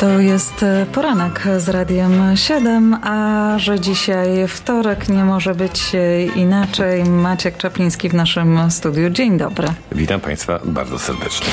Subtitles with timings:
[0.00, 6.24] To jest e, poranek z Radiem 7, a że dzisiaj wtorek nie może być e,
[6.24, 7.04] inaczej.
[7.04, 9.10] Maciek Czapliński w naszym studiu.
[9.10, 9.68] Dzień dobry.
[9.92, 11.46] Witam Państwa bardzo serdecznie.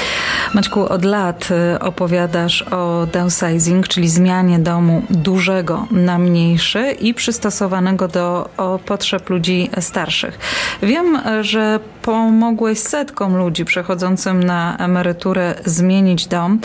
[0.54, 8.08] Maćku, od lat e, opowiadasz o downsizing, czyli zmianie domu dużego na mniejszy i przystosowanego
[8.08, 8.50] do
[8.86, 10.40] potrzeb ludzi starszych.
[10.82, 16.60] Wiem, że pomogłeś setkom ludzi przechodzącym na emeryturę zmienić dom.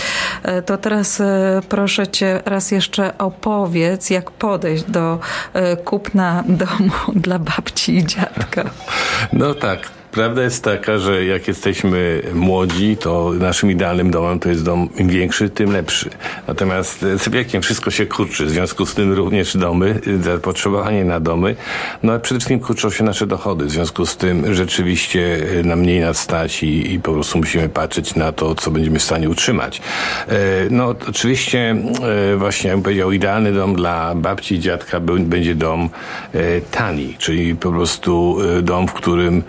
[0.66, 1.22] To teraz
[1.68, 5.18] proszę cię raz jeszcze opowiedz, jak podejść do
[5.84, 6.92] kupna domu
[7.24, 8.70] dla babci i dziadka.
[9.32, 10.01] No tak.
[10.12, 15.08] Prawda jest taka, że jak jesteśmy młodzi, to naszym idealnym domem to jest dom im
[15.08, 16.10] większy, tym lepszy.
[16.48, 21.56] Natomiast z wiekiem wszystko się kurczy, w związku z tym również domy, zapotrzebowanie na domy,
[22.02, 26.00] no a przede wszystkim kurczą się nasze dochody, w związku z tym rzeczywiście na mniej
[26.00, 29.82] nas stać i, i po prostu musimy patrzeć na to, co będziemy w stanie utrzymać.
[30.28, 30.34] E,
[30.70, 31.76] no oczywiście
[32.32, 35.90] e, właśnie, jak powiedział, idealny dom dla babci i dziadka będzie dom
[36.34, 39.42] e, tani, czyli po prostu dom, w którym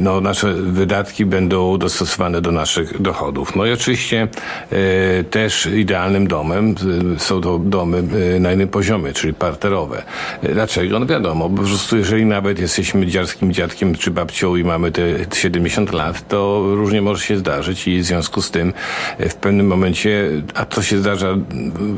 [0.00, 3.56] no, nasze wydatki będą dostosowane do naszych dochodów.
[3.56, 4.28] No i oczywiście
[4.72, 6.74] e, też idealnym domem
[7.14, 8.02] e, są to domy
[8.40, 10.02] na innym poziomie, czyli parterowe.
[10.42, 10.98] Dlaczego?
[10.98, 15.92] No wiadomo, po prostu jeżeli nawet jesteśmy dziarskim dziadkiem czy babcią i mamy te 70
[15.92, 18.72] lat, to różnie może się zdarzyć i w związku z tym
[19.18, 21.28] w pewnym momencie, a to się zdarza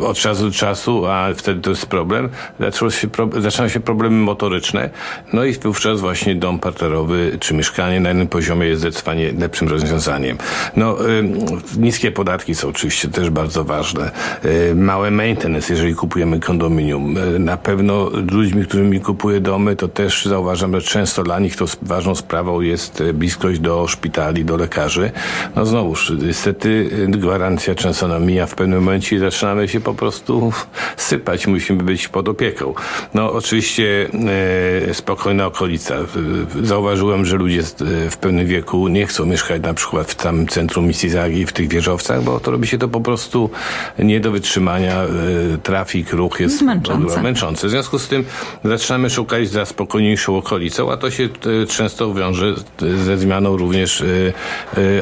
[0.01, 2.29] od czasu do czasu, a wtedy to jest problem,
[2.91, 3.09] się,
[3.41, 4.91] zaczynają się problemy motoryczne,
[5.33, 9.69] no i wówczas właśnie dom parterowy czy mieszkanie mieszkanie na innym poziomie jest zdecydowanie lepszym
[9.69, 10.39] rozwiązaniem.
[10.77, 11.25] No, y,
[11.79, 14.11] niskie podatki są oczywiście też bardzo ważne.
[14.45, 17.17] Y, małe maintenance, jeżeli kupujemy kondominium.
[17.17, 21.65] Y, na pewno ludźmi, którymi kupuję domy, to też zauważam, że często dla nich to
[21.83, 25.11] ważną sprawą jest bliskość do szpitali, do lekarzy.
[25.57, 30.53] No znowuż, niestety gwarancja często nam mija w pewnym momencie i zaczynamy się po prostu
[30.97, 31.47] sypać.
[31.47, 32.75] Musimy być pod opieką.
[33.15, 34.09] No oczywiście
[34.93, 35.95] spokojna okolica.
[36.63, 37.63] Zauważyłem, że ludzie
[38.11, 42.23] w pewnym wieku nie chcą mieszkać na przykład w samym centrum Mississaugi, w tych wieżowcach,
[42.23, 43.51] bo to robi się to po prostu
[43.99, 45.03] nie do wytrzymania.
[45.03, 45.09] E,
[45.63, 47.21] trafik, ruch jest męczący.
[47.21, 47.67] męczący.
[47.67, 48.25] W związku z tym
[48.65, 52.55] zaczynamy szukać za spokojniejszą okolicą, a to się e, często wiąże
[53.05, 54.05] ze zmianą również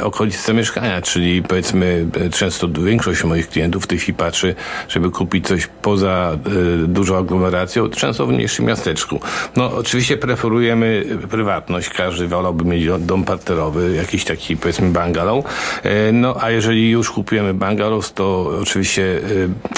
[0.02, 4.54] okolicy zamieszkania, czyli powiedzmy często większość moich klientów w tej chwili patrzy,
[4.88, 6.38] żeby kupić coś poza
[6.86, 9.20] dużą aglomeracją, często w mniejszym miasteczku.
[9.56, 15.44] No oczywiście preferujemy prywatność, każdy wolałby wolałby mieć dom parterowy, jakiś taki powiedzmy bungalow.
[15.82, 19.20] E, no a jeżeli już kupujemy bungalow, to oczywiście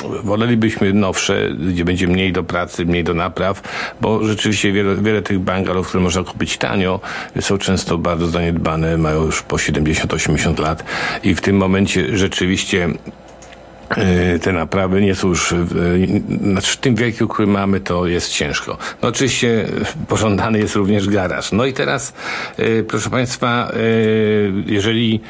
[0.05, 3.63] e, wolelibyśmy nowsze, gdzie będzie mniej do pracy, mniej do napraw,
[4.01, 7.01] bo rzeczywiście wiele, wiele tych bungalow, które można kupić tanio,
[7.41, 10.85] są często bardzo zaniedbane, mają już po 70-80 lat
[11.23, 12.89] i w tym momencie rzeczywiście
[14.43, 15.55] te naprawy nie są już,
[16.43, 18.79] znaczy w tym wieku, który mamy, to jest ciężko.
[19.03, 19.67] No oczywiście
[20.09, 21.53] pożądany jest również garaż.
[21.53, 22.13] No i teraz,
[22.57, 23.77] e, proszę Państwa, e,
[24.67, 25.21] jeżeli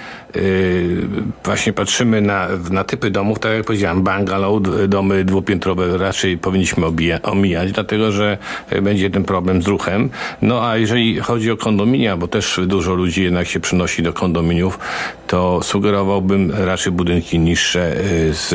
[1.44, 6.86] właśnie patrzymy na, na typy domów, tak jak powiedziałem, bungalow, domy dwupiętrowe raczej powinniśmy
[7.22, 8.38] omijać, dlatego że
[8.82, 10.10] będzie ten problem z ruchem.
[10.42, 14.78] No a jeżeli chodzi o kondominia, bo też dużo ludzi jednak się przynosi do kondominiów,
[15.26, 17.96] to sugerowałbym raczej budynki niższe
[18.32, 18.54] z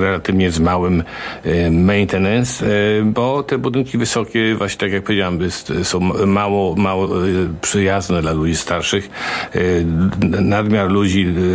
[0.00, 1.02] relatywnie z małym
[1.44, 5.38] e, maintenance, e, bo te budynki wysokie, właśnie tak jak powiedziałem,
[5.82, 7.28] są mało, mało e,
[7.60, 9.10] przyjazne dla ludzi starszych.
[10.40, 11.01] Nadmiar ludzi,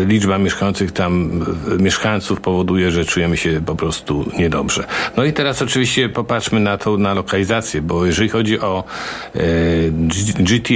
[0.07, 1.45] liczba mieszkających tam
[1.79, 4.83] mieszkańców powoduje, że czujemy się po prostu niedobrze.
[5.17, 8.83] No i teraz oczywiście popatrzmy na to, na lokalizację, bo jeżeli chodzi o
[10.39, 10.73] GTA,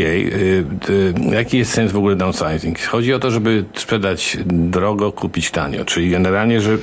[1.31, 2.79] jaki jest sens w ogóle downsizing?
[2.79, 6.77] Chodzi o to, żeby sprzedać drogo, kupić tanio, czyli generalnie, że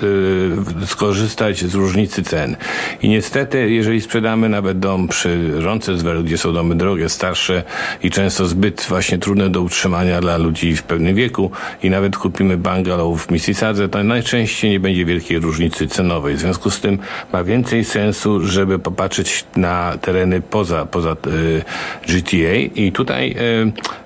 [0.82, 2.56] Y, skorzystać z różnicy cen.
[3.02, 7.62] I niestety, jeżeli sprzedamy nawet dom przy Roncesvalles, gdzie są domy drogie, starsze
[8.02, 11.50] i często zbyt właśnie trudne do utrzymania dla ludzi w pewnym wieku
[11.82, 16.34] i nawet kupimy bungalow w Mississadze, to najczęściej nie będzie wielkiej różnicy cenowej.
[16.34, 16.98] W związku z tym
[17.32, 21.62] ma więcej sensu, żeby popatrzeć na tereny poza, poza y,
[22.08, 23.36] GTA i tutaj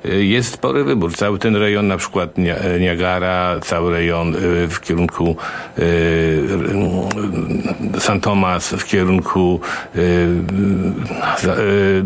[0.05, 1.15] y, y, jest spory wybór.
[1.15, 2.31] Cały ten rejon, na przykład
[2.81, 4.35] Niagara, cały rejon
[4.69, 5.37] w kierunku
[7.99, 9.61] San Tomas w kierunku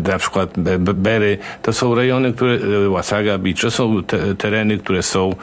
[0.07, 1.37] na przykład Bery.
[1.61, 2.59] To są rejony, które
[2.89, 5.35] Wasaga Beach, to są te, tereny, które są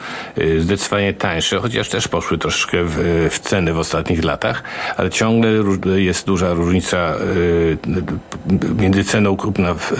[0.59, 4.63] zdecydowanie tańsze, chociaż też poszły troszkę w, w ceny w ostatnich latach,
[4.97, 5.49] ale ciągle
[5.95, 7.77] jest duża różnica y,
[8.79, 9.93] między ceną kupna w,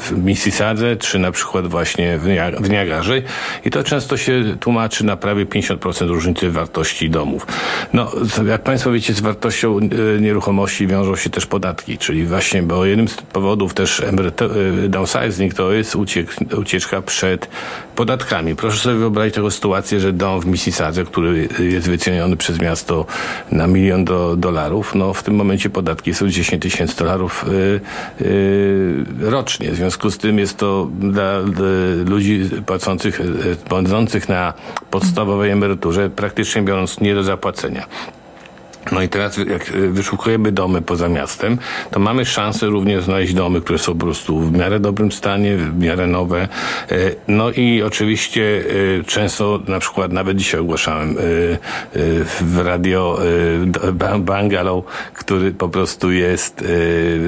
[0.00, 2.18] w Mississadze, czy na przykład właśnie
[2.60, 3.22] w Niagarze
[3.64, 7.46] i to często się tłumaczy na prawie 50% różnicy wartości domów.
[7.92, 8.12] No,
[8.46, 9.80] jak Państwo wiecie, z wartością
[10.20, 14.02] nieruchomości wiążą się też podatki, czyli właśnie, bo jednym z powodów też
[14.88, 15.96] downsizing to jest
[16.56, 17.48] ucieczka przed
[17.96, 18.56] podatkami.
[18.56, 23.06] Proszę sobie wyobrazić taką sytuację, że dom w Mississadze, który jest wyceniony przez miasto
[23.52, 27.80] na milion do, dolarów, no w tym momencie podatki są 10 tysięcy dolarów yy,
[28.26, 29.70] yy, rocznie.
[29.70, 31.66] W związku z tym jest to dla, dla
[32.06, 33.20] ludzi płacących,
[33.68, 34.52] bądzących na
[34.90, 37.86] podstawowej emeryturze praktycznie biorąc nie do zapłacenia.
[38.92, 41.58] No i teraz jak wyszukujemy domy poza miastem,
[41.90, 45.78] to mamy szansę również znaleźć domy, które są po prostu w miarę dobrym stanie, w
[45.78, 46.42] miarę nowe.
[46.42, 46.48] E,
[47.28, 48.64] no i oczywiście
[49.00, 51.16] e, często na przykład nawet dzisiaj ogłaszałem
[52.40, 53.18] w radio
[54.18, 54.84] bungalow,
[55.14, 56.64] który po prostu jest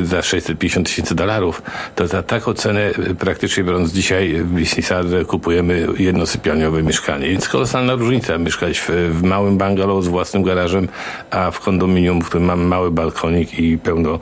[0.03, 1.63] za 650 tysięcy dolarów.
[1.95, 7.29] To za taką cenę praktycznie biorąc dzisiaj w Mississauga kupujemy jednosypialniowe mieszkanie.
[7.29, 10.89] Więc kolosalna różnica mieszkać w, w małym bungalow z własnym garażem,
[11.31, 14.19] a w kondominium, w którym mamy mały balkonik i pełno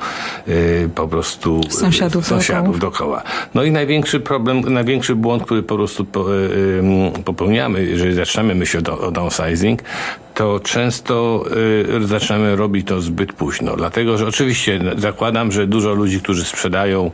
[0.49, 3.23] y, po prostu sąsiadów, sąsiadów dookoła.
[3.55, 6.38] No i największy problem, największy błąd, który po prostu po, y,
[7.19, 9.82] y, popełniamy, jeżeli zaczynamy myśleć o, o downsizing,
[10.41, 11.45] to często
[12.03, 13.77] y, zaczynamy robić to zbyt późno.
[13.77, 17.11] Dlatego, że oczywiście zakładam, że dużo ludzi, którzy sprzedają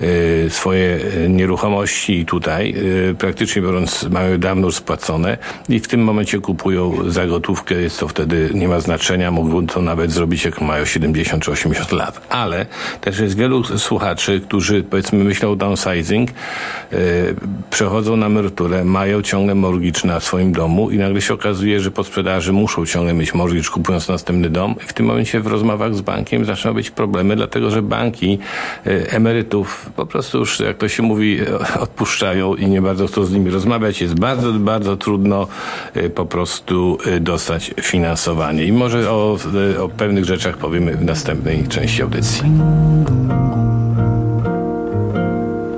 [0.00, 0.98] y, swoje
[1.28, 2.74] nieruchomości tutaj,
[3.10, 5.38] y, praktycznie biorąc, mają dawno spłacone
[5.68, 7.74] i w tym momencie kupują za gotówkę.
[7.74, 11.92] Jest to wtedy, nie ma znaczenia, mogą to nawet zrobić, jak mają 70 czy 80
[11.92, 12.26] lat.
[12.28, 12.66] Ale
[13.00, 16.34] też jest wielu słuchaczy, którzy powiedzmy myślą o downsizing, y,
[17.70, 22.04] przechodzą na emeryturę, mają ciągle mortgage na swoim domu i nagle się okazuje, że po
[22.04, 24.74] sprzedaży muszą ciągle mieć mortgage kupując następny dom.
[24.78, 28.38] W tym momencie w rozmowach z bankiem zaczynają być problemy, dlatego że banki
[28.86, 33.24] e, emerytów po prostu już, jak to się mówi, e, odpuszczają i nie bardzo chcą
[33.24, 34.00] z nimi rozmawiać.
[34.00, 35.46] Jest bardzo, bardzo trudno
[35.94, 38.64] e, po prostu dostać finansowanie.
[38.64, 39.38] I może o,
[39.80, 42.42] o pewnych rzeczach powiemy w następnej części audycji.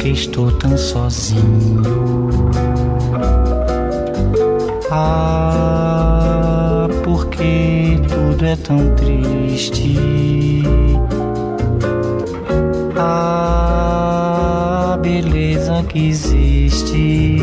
[0.00, 1.82] porque estou tão sozinho.
[4.90, 10.62] Ah, porque tudo é tão triste.
[12.96, 17.36] Ah, beleza que existe.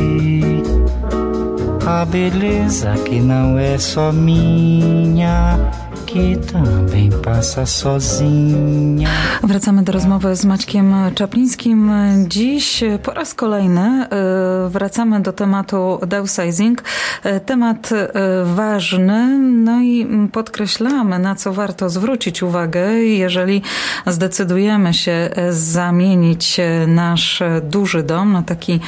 [1.86, 5.60] A beleza que não é só minha
[6.08, 9.10] que também passa sozinha.
[9.44, 11.92] Wracamy do rozmowy z Maćkiem Czaplińskim.
[12.28, 16.84] Dziś po raz kolejny e, wracamy do tematu downsizing.
[17.24, 18.08] E, temat e,
[18.46, 23.62] ważny, no i podkreślamy, na co warto zwrócić uwagę, jeżeli
[24.06, 26.58] zdecydujemy się zamienić
[26.88, 28.80] nasz duży dom na taki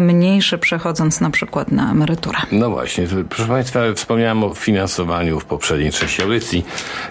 [0.00, 2.38] mniejszy, przechodząc na przykład na emeryturę.
[2.52, 6.63] No właśnie, proszę Państwa, wspomniałem o finansowaniu w poprzedniej części audycji.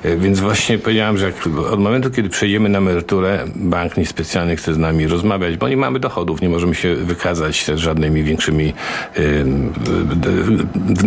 [0.03, 1.31] E, więc właśnie powiedziałem, że
[1.71, 5.99] od momentu, kiedy przejdziemy na emeryturę, bank niespecjalnie chce z nami rozmawiać, bo nie mamy
[5.99, 8.73] dochodów, nie możemy się wykazać też żadnymi większymi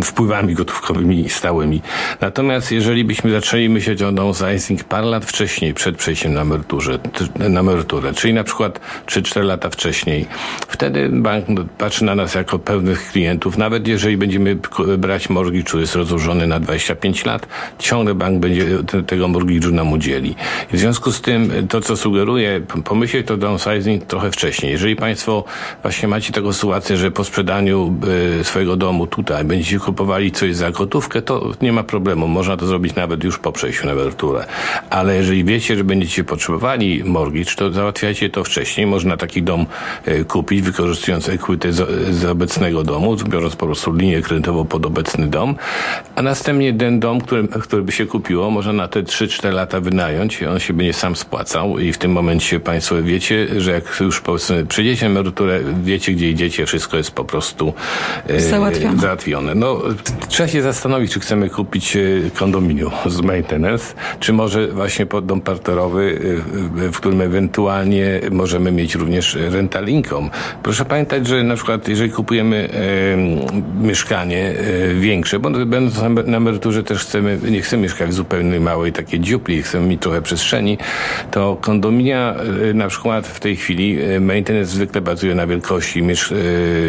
[0.05, 1.83] wpływami gotówkowymi stałymi.
[2.21, 6.99] Natomiast jeżeli byśmy zaczęli myśleć o downsizing parę lat wcześniej, przed przejściem na, emeryturze,
[7.39, 10.27] na emeryturę, czyli na przykład 3-4 lata wcześniej,
[10.69, 11.47] wtedy bank
[11.79, 14.59] patrzy na nas jako pewnych klientów, nawet jeżeli będziemy
[14.99, 17.47] brać mortgage, który jest rozłożony na 25 lat,
[17.79, 18.67] ciągle bank będzie
[19.07, 20.35] tego mortgage'u nam udzieli.
[20.73, 24.73] I w związku z tym to, co sugeruję, pomyśleć to downsizing trochę wcześniej.
[24.73, 25.45] Jeżeli Państwo
[25.83, 27.95] właśnie macie taką sytuację, że po sprzedaniu
[28.41, 32.29] y, swojego domu tutaj będziecie kupowali coś za gotówkę, to nie ma problemu.
[32.29, 34.47] Można to zrobić nawet już po przejściu na emeryturę.
[34.91, 38.87] Ale jeżeli wiecie, że będziecie potrzebowali mortgage, to załatwiajcie to wcześniej.
[38.87, 39.67] Można taki dom
[40.09, 45.27] y, kupić, wykorzystując equity z, z obecnego domu, biorąc po prostu linię kredytową pod obecny
[45.27, 45.57] dom,
[46.17, 49.81] a następnie ten dom, który, który by się kupił kupiło, można na te 3-4 lata
[49.81, 53.85] wynająć i on się będzie sam spłacał i w tym momencie państwo wiecie, że jak
[54.01, 57.75] już powiedzmy przyjdziecie na emeryturę, wiecie gdzie idziecie, wszystko jest po prostu
[58.29, 59.01] e, Załatwione.
[59.01, 59.55] załatwione.
[59.55, 59.83] No,
[60.29, 62.01] trzeba się zastanowić, czy chcemy kupić e,
[62.35, 66.19] kondominium z maintenance, czy może właśnie pod dom parterowy,
[66.87, 70.31] e, w którym ewentualnie możemy mieć również rental income.
[70.63, 72.69] Proszę pamiętać, że na przykład jeżeli kupujemy
[73.81, 74.55] e, mieszkanie
[74.91, 79.21] e, większe, bo będąc na- emeryturze też chcemy, nie chcemy mieszkać w zupełnie małej takiej
[79.21, 80.79] dziupli, chcemy mieć trochę przestrzeni,
[81.31, 82.35] to kondominia
[82.71, 86.37] e, na przykład w tej chwili e, maintenance zwykle bazuje na wielkości miesz, e,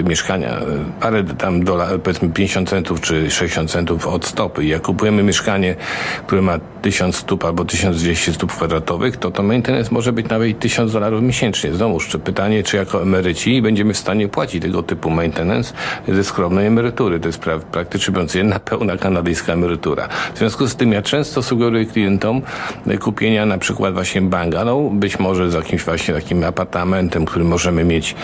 [0.04, 0.60] mieszkania.
[1.00, 4.66] Parę tam dolarów, powiedzmy 50 centów czy 60 centów od stopy.
[4.66, 5.76] Jak kupujemy mieszkanie,
[6.28, 10.92] które ma 1000 stóp albo 1200 stóp kwadratowych, to to maintenance może być nawet 1000
[10.92, 11.74] dolarów miesięcznie.
[11.74, 15.74] Znowuż, czy pytanie, czy jako emeryci będziemy w stanie płacić tego typu maintenance
[16.08, 17.20] ze skromnej emerytury.
[17.20, 20.08] To jest pra, praktycznie jedna pełna kanadyjska emerytura.
[20.34, 22.42] W związku z tym ja często sugeruję klientom
[23.00, 28.16] kupienia na przykład właśnie bungalow, być może z jakimś właśnie takim apartamentem, który możemy mieć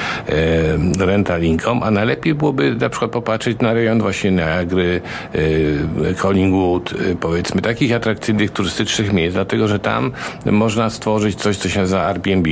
[1.00, 1.42] e, rental
[1.82, 5.02] a najlepiej byłoby na przykład popatrzeć na rejon właśnie Niagry,
[5.34, 10.12] e, Collingwood, e, powiedzmy takich atrakcyjnych turystycznych miejsc, dlatego że tam
[10.46, 12.50] można stworzyć coś, co się nazywa Airbnb,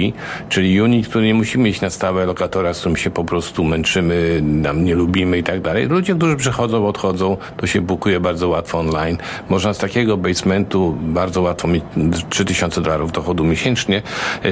[0.50, 4.40] czyli unit, który nie musimy mieć na stałe lokatora, z którym się po prostu męczymy,
[4.42, 5.88] nam nie lubimy i tak dalej.
[5.88, 9.18] Ludzie, którzy przychodzą, odchodzą, to się bukuje bardzo łatwo online.
[9.50, 11.84] Można z takiego basementu bardzo łatwo mieć
[12.30, 14.02] 3000 dolarów dochodu miesięcznie,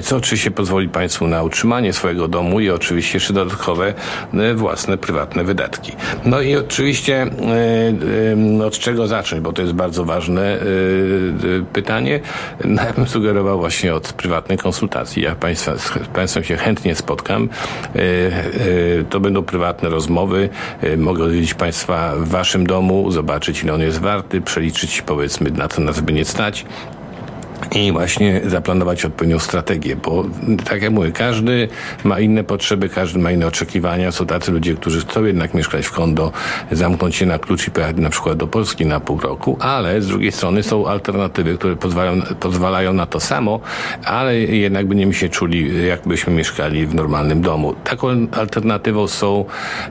[0.03, 3.93] co oczywiście pozwoli Państwu na utrzymanie swojego domu i oczywiście jeszcze dodatkowe
[4.33, 5.91] e, własne, prywatne wydatki.
[6.25, 7.27] No i oczywiście e,
[8.59, 10.59] e, od czego zacząć, bo to jest bardzo ważne
[11.74, 12.19] pytanie.
[12.65, 15.24] No, ja bym sugerował właśnie od prywatnej konsultacji.
[15.24, 17.50] Ja państwa, z Państwem się chętnie spotkam.
[19.09, 20.50] To będą prywatne rozmowy.
[20.98, 25.81] Mogę odwiedzić Państwa w Waszym domu, zobaczyć ile on jest warty, przeliczyć powiedzmy na co
[25.81, 26.65] nas by nie stać.
[27.75, 30.25] I właśnie zaplanować odpowiednią strategię, bo
[30.69, 31.67] tak jak mówię, każdy
[32.03, 34.11] ma inne potrzeby, każdy ma inne oczekiwania.
[34.11, 36.31] Są tacy ludzie, którzy chcą jednak mieszkać w kondo,
[36.71, 40.07] zamknąć się na klucz i pojechać na przykład do Polski na pół roku, ale z
[40.07, 43.59] drugiej strony są alternatywy, które pozwalają, pozwalają na to samo,
[44.05, 47.73] ale jednak będziemy się czuli, jakbyśmy mieszkali w normalnym domu.
[47.83, 49.45] Taką alternatywą są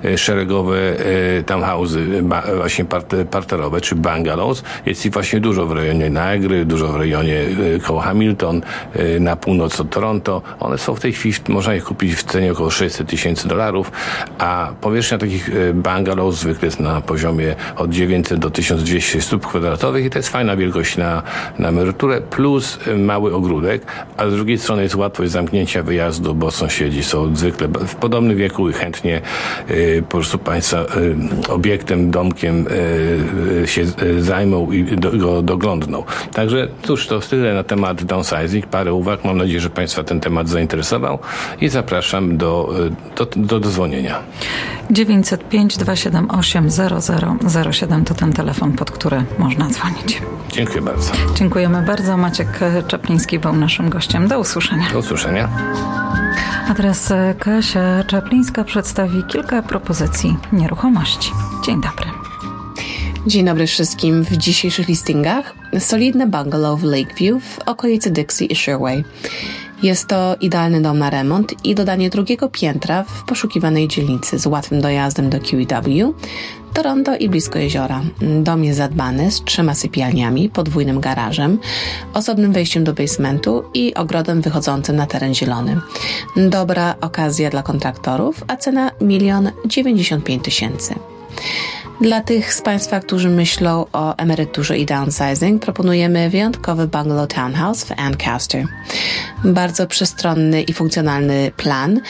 [0.04, 4.62] e, szeregowe e, townhouse'y, ba- właśnie part, parterowe, czy bungalows.
[4.86, 7.44] Jest ich właśnie dużo w rejonie Niagry, dużo w rejonie
[7.86, 8.62] koło Hamilton,
[8.94, 10.42] e, na północ od Toronto.
[10.60, 13.92] One są w tej chwili, można ich kupić w cenie około 600 tysięcy dolarów,
[14.38, 20.04] a powierzchnia takich e, bungalows zwykle jest na poziomie od 900 do 1200 stóp kwadratowych
[20.04, 21.22] i to jest fajna wielkość na,
[21.58, 23.82] na emeryturę, plus e, mały ogródek,
[24.16, 28.70] a z drugiej strony jest łatwość zamknięcia wyjazdu, bo sąsiedzi są zwykle w podobnym wieku
[28.70, 29.20] i chętnie
[30.08, 30.84] po prostu Państwa
[31.48, 32.64] obiektem, domkiem
[33.66, 33.84] się
[34.18, 36.04] zajmą i go doglądną.
[36.32, 38.66] Także cóż, to tyle na temat downsizing.
[38.66, 39.24] Parę uwag.
[39.24, 41.18] Mam nadzieję, że Państwa ten temat zainteresował
[41.60, 44.18] i zapraszam do, e, do, do dozwonienia.
[44.90, 46.70] 905 278
[47.72, 50.22] 0007 to ten telefon, pod który można dzwonić.
[50.52, 51.12] Dziękuję bardzo.
[51.34, 52.16] Dziękujemy bardzo.
[52.16, 52.48] Maciek
[52.86, 54.28] Czapliński był naszym gościem.
[54.28, 54.86] Do usłyszenia.
[54.92, 55.48] Do usłyszenia.
[56.68, 61.30] A teraz e, Kasia Czaplińska przedstawi kilka propozycji nieruchomości.
[61.64, 62.06] Dzień dobry.
[63.26, 64.24] Dzień dobry wszystkim.
[64.24, 69.04] W dzisiejszych listingach solidny bungalow w Lakeview w okolicy Dixie i Sherway.
[69.82, 74.80] Jest to idealny dom na remont i dodanie drugiego piętra w poszukiwanej dzielnicy z łatwym
[74.80, 76.14] dojazdem do QEW,
[76.72, 78.02] Toronto i blisko jeziora.
[78.42, 81.58] Dom jest zadbany z trzema sypialniami, podwójnym garażem,
[82.14, 85.80] osobnym wejściem do basementu i ogrodem wychodzącym na teren zielony.
[86.36, 90.94] Dobra okazja dla kontraktorów, a cena 1 95 tysięcy.
[92.00, 97.92] Dla tych z Państwa, którzy myślą o emeryturze i downsizing, proponujemy wyjątkowy bungalow townhouse w
[97.96, 98.64] Ancaster.
[99.44, 102.00] Bardzo przestronny i funkcjonalny plan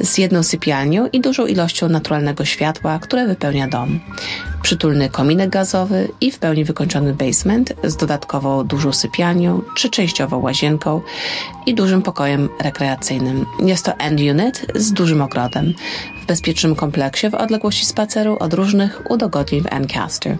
[0.00, 4.00] z jedną sypialnią i dużą ilością naturalnego światła, które wypełnia dom.
[4.62, 11.00] Przytulny kominek gazowy i w pełni wykończony basement z dodatkową dużą sypialnią, trzyczęściową łazienką
[11.66, 13.46] i dużym pokojem rekreacyjnym.
[13.60, 15.74] Jest to end unit z dużym ogrodem
[16.22, 20.36] w bezpiecznym kompleksie w odległości spaceru od różnych udogodnień w Ancaster.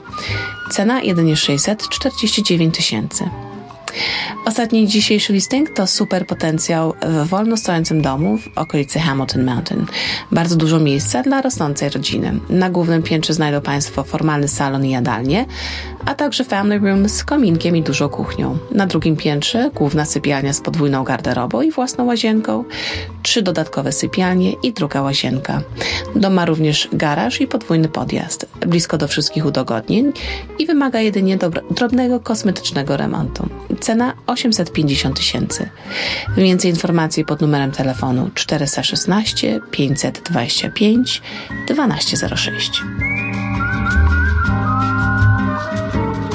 [0.70, 3.47] Cena jedynie 649 tysięcy.
[4.44, 9.86] Ostatni dzisiejszy listing to super potencjał w wolno stojącym domu w okolicy Hamilton Mountain.
[10.32, 12.40] Bardzo dużo miejsca dla rosnącej rodziny.
[12.50, 15.46] Na głównym piętrze znajdą Państwo formalny salon i jadalnię,
[16.04, 18.58] a także family room z kominkiem i dużą kuchnią.
[18.70, 22.64] Na drugim piętrze główna sypialnia z podwójną garderobą i własną łazienką,
[23.22, 25.62] trzy dodatkowe sypialnie i druga łazienka.
[26.16, 30.12] Dom ma również garaż i podwójny podjazd, blisko do wszystkich udogodnień
[30.58, 31.38] i wymaga jedynie
[31.70, 35.68] drobnego kosmetycznego remontu cena 850 tysięcy.
[36.36, 41.22] Więcej informacji pod numerem telefonu 416 525
[41.66, 42.82] 1206.